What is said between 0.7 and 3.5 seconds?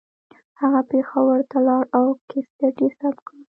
پېښور ته لاړ او کیسټ یې ثبت کړه